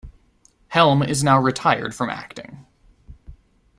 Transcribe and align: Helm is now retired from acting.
Helm 0.69 1.03
is 1.03 1.23
now 1.23 1.39
retired 1.39 1.93
from 1.93 2.09
acting. 2.09 2.65